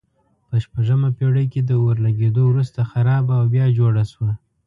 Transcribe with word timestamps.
په 0.47 0.55
شپږمه 0.63 1.09
پېړۍ 1.17 1.45
کې 1.53 1.61
د 1.63 1.71
اور 1.81 1.95
لګېدو 2.05 2.43
وروسته 2.47 2.79
خرابه 2.91 3.33
او 3.39 3.45
بیا 3.53 3.65
جوړه 3.77 4.03
شوه. 4.11 4.31